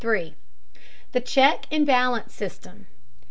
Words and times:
THE 1.11 1.21
CHECK 1.23 1.67
AND 1.71 1.85
BALANCE 1.85 2.33
SYSTEM. 2.33 2.87